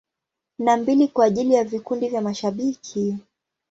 Na 0.59 0.77
mbili 0.77 1.07
kwa 1.07 1.25
ajili 1.25 1.53
ya 1.53 1.63
vikundi 1.63 2.09
vya 2.09 2.21
mashabiki. 2.21 3.17